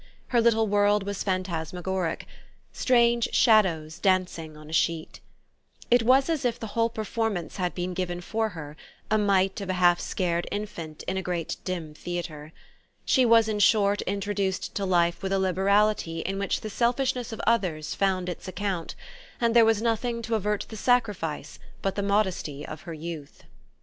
Her 0.29 0.41
little 0.41 0.65
world 0.67 1.03
was 1.03 1.21
phantasmagoric 1.23 2.25
strange 2.73 3.27
shadows 3.35 3.99
dancing 3.99 4.57
on 4.57 4.67
a 4.67 4.73
sheet. 4.73 5.19
It 5.91 6.01
was 6.01 6.27
as 6.27 6.43
if 6.43 6.59
the 6.59 6.73
whole 6.73 6.89
performance 6.89 7.57
had 7.57 7.75
been 7.75 7.93
given 7.93 8.19
for 8.19 8.49
her 8.57 8.75
a 9.11 9.19
mite 9.19 9.61
of 9.61 9.69
a 9.69 9.73
half 9.77 9.99
scared 9.99 10.47
infant 10.51 11.03
in 11.03 11.17
a 11.17 11.21
great 11.21 11.57
dim 11.65 11.93
theatre. 11.93 12.51
She 13.05 13.27
was 13.27 13.47
in 13.47 13.59
short 13.59 14.01
introduced 14.07 14.73
to 14.73 14.85
life 14.85 15.21
with 15.21 15.31
a 15.31 15.37
liberality 15.37 16.21
in 16.21 16.39
which 16.39 16.61
the 16.61 16.71
selfishness 16.71 17.31
of 17.31 17.39
others 17.45 17.93
found 17.93 18.27
its 18.27 18.47
account, 18.47 18.95
and 19.39 19.55
there 19.55 19.65
was 19.65 19.83
nothing 19.83 20.23
to 20.23 20.33
avert 20.33 20.65
the 20.69 20.77
sacrifice 20.77 21.59
but 21.83 21.93
the 21.93 22.01
modesty 22.01 22.65
of 22.65 22.81
her 22.89 22.93
youth. 22.95 23.43